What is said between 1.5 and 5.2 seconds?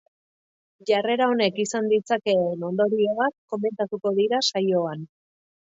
izan ditzakeen ondorioak koemntatuko dira saioan.